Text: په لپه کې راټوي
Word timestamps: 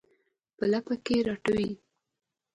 په 0.57 0.63
لپه 0.71 0.95
کې 1.05 1.15
راټوي 1.27 1.71